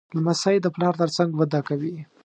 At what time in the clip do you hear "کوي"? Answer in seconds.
1.67-1.95